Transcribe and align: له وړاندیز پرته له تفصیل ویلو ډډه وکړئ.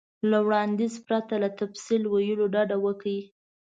له 0.31 0.37
وړاندیز 0.45 0.93
پرته 1.07 1.33
له 1.43 1.49
تفصیل 1.59 2.03
ویلو 2.07 2.45
ډډه 2.53 2.77
وکړئ. 2.85 3.19